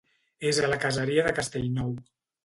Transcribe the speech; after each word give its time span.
És 0.51 0.59
a 0.61 0.69
la 0.69 0.79
caseria 0.85 1.25
de 1.27 1.33
Castellnou. 1.41 1.93